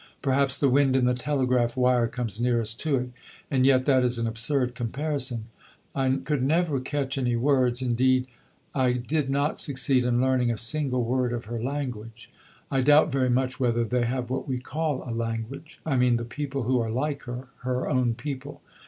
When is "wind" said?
0.67-0.95